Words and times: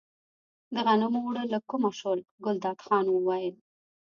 د 0.73 0.75
غنمو 0.85 1.19
اوړه 1.23 1.43
له 1.53 1.59
کومه 1.69 1.89
شول، 1.99 2.19
ګلداد 2.43 2.77
خان 2.85 3.05
وویل. 3.09 3.55